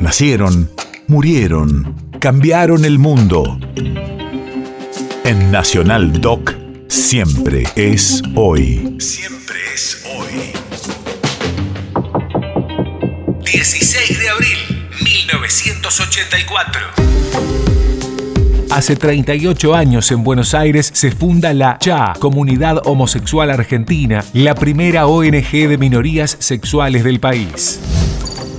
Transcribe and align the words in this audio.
Nacieron, 0.00 0.70
murieron, 1.08 1.94
cambiaron 2.20 2.86
el 2.86 2.98
mundo. 2.98 3.60
En 5.24 5.50
Nacional 5.50 6.22
Doc, 6.22 6.54
siempre 6.88 7.64
es 7.76 8.22
hoy. 8.34 8.96
Siempre 8.98 9.56
es 9.74 10.02
hoy. 10.16 10.52
16 13.44 14.18
de 14.18 14.28
abril, 14.30 14.58
1984. 15.04 16.80
Hace 18.70 18.96
38 18.96 19.74
años 19.74 20.10
en 20.12 20.24
Buenos 20.24 20.54
Aires 20.54 20.90
se 20.94 21.10
funda 21.10 21.52
la 21.52 21.76
CHA, 21.78 22.14
Comunidad 22.18 22.80
Homosexual 22.86 23.50
Argentina, 23.50 24.24
la 24.32 24.54
primera 24.54 25.06
ONG 25.06 25.50
de 25.50 25.76
minorías 25.76 26.38
sexuales 26.40 27.04
del 27.04 27.20
país. 27.20 27.80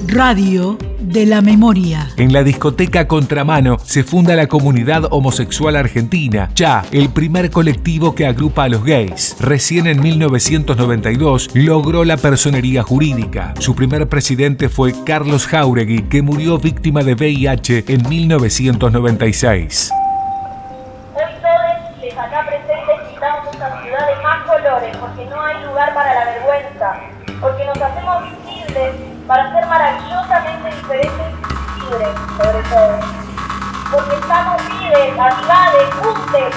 Radio 0.07 0.77
de 0.99 1.25
la 1.25 1.41
Memoria. 1.41 2.09
En 2.17 2.34
la 2.34 2.44
discoteca 2.44 3.07
Contramano 3.07 3.77
se 3.80 4.03
funda 4.03 4.35
la 4.35 4.48
Comunidad 4.48 5.03
Homosexual 5.12 5.76
Argentina, 5.76 6.49
ya 6.55 6.84
el 6.91 7.09
primer 7.09 7.52
colectivo 7.52 8.16
que 8.16 8.26
agrupa 8.26 8.63
a 8.63 8.70
los 8.70 8.84
gays. 8.84 9.35
Recién 9.40 9.88
en 9.88 10.02
1992 10.02 11.49
logró 11.53 12.03
la 12.03 12.17
personería 12.17 12.84
jurídica. 12.84 13.53
Su 13.59 13.76
primer 13.76 14.07
presidente 14.09 14.70
fue 14.70 14.93
Carlos 15.05 15.45
Jauregui, 15.45 16.04
que 16.04 16.21
murió 16.21 16.57
víctima 16.57 17.04
de 17.04 17.13
VIH 17.13 17.85
en 17.88 18.09
1996. 18.09 19.91
Hoy 21.13 21.21
todos 21.41 22.02
les 22.02 22.18
acá 22.18 22.45
presentes 22.48 23.13
quitamos 23.13 23.48
esta 23.54 23.84
ciudad 23.84 24.07
de 24.07 24.23
más 24.23 24.45
colores 24.48 24.98
porque 24.98 25.26
no 25.26 25.41
hay 25.41 25.63
lugar 25.65 25.93
para 25.93 26.13
la 26.13 26.26
vergüenza, 26.26 26.99
porque 27.40 27.65
nos 27.65 27.81
hacemos 27.81 28.23
visibles 28.23 29.10
para 29.27 29.52
ser 29.52 29.66
maravillosamente 29.67 30.70
diferentes 30.75 31.27
y 31.77 31.81
libres, 31.81 32.16
sobre 32.38 32.63
todo. 32.70 32.99
Porque 33.91 34.16
estamos 34.16 34.62
libres, 34.70 35.20
amigades, 35.20 35.93
juntos, 36.01 36.54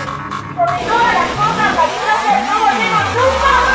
sobre 0.54 0.78
todas 0.84 1.14
las 1.14 1.30
cosas, 1.34 1.70
ayúdate, 1.78 2.32
no 2.46 2.54
volvemos 2.60 3.04
nunca. 3.14 3.74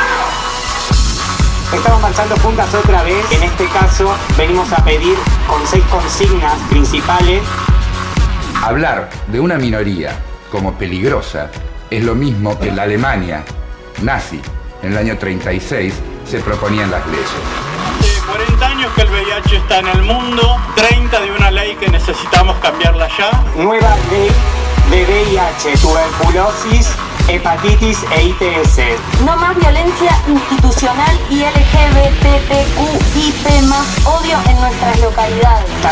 Estamos 1.76 2.00
marchando 2.00 2.36
juntas 2.38 2.74
otra 2.74 3.02
vez. 3.02 3.30
En 3.32 3.42
este 3.44 3.66
caso, 3.66 4.16
venimos 4.36 4.72
a 4.72 4.84
pedir 4.84 5.16
con 5.46 5.64
seis 5.66 5.84
consignas 5.84 6.58
principales. 6.68 7.42
Hablar 8.62 9.08
de 9.28 9.40
una 9.40 9.56
minoría 9.56 10.12
como 10.50 10.74
peligrosa 10.74 11.48
es 11.90 12.02
lo 12.02 12.14
mismo 12.14 12.58
que 12.58 12.72
la 12.72 12.82
Alemania 12.82 13.44
nazi 14.02 14.40
en 14.82 14.92
el 14.92 14.98
año 14.98 15.18
36 15.18 15.94
se 16.24 16.40
proponía 16.40 16.84
en 16.84 16.90
las 16.90 17.06
leyes. 17.06 17.69
40 18.30 18.64
años 18.66 18.92
que 18.94 19.02
el 19.02 19.10
VIH 19.10 19.56
está 19.56 19.80
en 19.80 19.88
el 19.88 20.02
mundo, 20.02 20.56
30 20.76 21.20
de 21.20 21.32
una 21.32 21.50
ley 21.50 21.74
que 21.74 21.88
necesitamos 21.88 22.56
cambiarla 22.58 23.08
ya. 23.18 23.30
Nueva 23.56 23.96
ley 24.10 24.30
de 24.88 25.04
VIH, 25.04 25.76
tuberculosis, 25.78 26.92
hepatitis 27.26 27.98
e 28.14 28.26
ITS. 28.26 28.78
No 29.24 29.36
más 29.36 29.56
violencia 29.56 30.16
institucional 30.28 31.18
y 31.28 31.40
LGBTQIP 31.40 32.79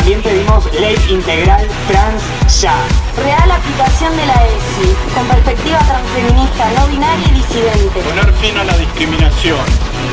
También 0.09 0.33
pedimos 0.33 0.65
ley 0.73 0.95
integral 1.07 1.67
trans 1.87 2.23
ya. 2.59 2.73
Real 3.15 3.51
aplicación 3.51 4.17
de 4.17 4.25
la 4.25 4.43
ESI, 4.47 4.95
con 5.13 5.27
perspectiva 5.27 5.77
transfeminista, 5.77 6.71
no 6.71 6.87
binaria 6.87 7.27
y 7.27 7.31
disidente. 7.35 7.99
Poner 7.99 8.33
fin 8.37 8.57
a 8.57 8.63
la 8.63 8.75
discriminación. 8.75 9.59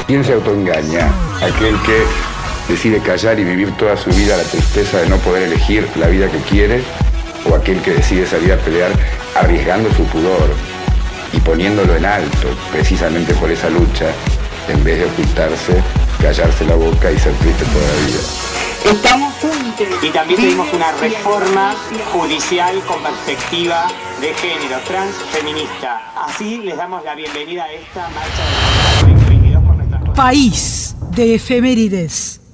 ¿Quién 0.06 0.22
se 0.22 0.34
autoengaña? 0.34 1.10
Aquel 1.36 1.80
que 1.80 2.04
decide 2.68 3.00
callar 3.00 3.40
y 3.40 3.44
vivir 3.44 3.74
toda 3.78 3.96
su 3.96 4.10
vida 4.10 4.36
la 4.36 4.42
tristeza 4.42 4.98
de 4.98 5.08
no 5.08 5.16
poder 5.16 5.44
elegir 5.44 5.88
la 5.96 6.08
vida 6.08 6.30
que 6.30 6.40
quiere, 6.40 6.82
o 7.50 7.54
aquel 7.54 7.80
que 7.80 7.92
decide 7.92 8.26
salir 8.26 8.52
a 8.52 8.58
pelear 8.58 8.90
arriesgando 9.34 9.88
su 9.94 10.04
pudor 10.08 10.50
y 11.32 11.40
poniéndolo 11.40 11.96
en 11.96 12.04
alto 12.04 12.48
precisamente 12.70 13.32
por 13.32 13.50
esa 13.50 13.70
lucha, 13.70 14.10
en 14.68 14.84
vez 14.84 14.98
de 14.98 15.06
ocultarse, 15.06 15.82
callarse 16.20 16.66
la 16.66 16.74
boca 16.74 17.10
y 17.10 17.18
ser 17.18 17.32
triste 17.36 17.64
toda 17.64 17.86
la 17.86 18.06
vida. 18.06 18.92
Estamos. 18.92 19.35
Y 19.78 20.08
también 20.08 20.40
pedimos 20.40 20.72
una 20.72 20.90
reforma 20.92 21.74
judicial 22.12 22.80
con 22.86 23.02
perspectiva 23.02 23.86
de 24.22 24.32
género, 24.32 24.78
trans, 24.86 25.14
feminista. 25.30 26.12
Así 26.16 26.58
les 26.58 26.76
damos 26.78 27.04
la 27.04 27.14
bienvenida 27.14 27.64
a 27.64 27.72
esta 27.72 28.08
marcha 28.08 29.06
de 29.06 29.12
2022 29.12 29.62
por 29.64 30.14
País 30.14 30.96
de 31.10 31.34
efemérides. 31.34 32.45